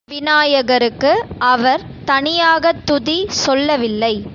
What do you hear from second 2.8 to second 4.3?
துதி சொல்லவில்லை.